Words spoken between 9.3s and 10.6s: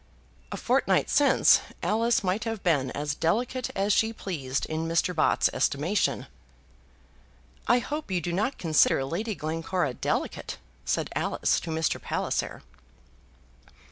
Glencora delicate,"